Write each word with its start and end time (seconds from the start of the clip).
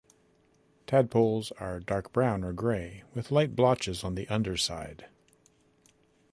Tadpoles 0.87 1.51
are 1.59 1.79
dark 1.79 2.11
brown 2.11 2.43
or 2.43 2.53
grey, 2.53 3.03
with 3.13 3.29
light 3.29 3.55
blotches 3.55 4.03
on 4.03 4.15
the 4.15 4.27
underside. 4.29 5.05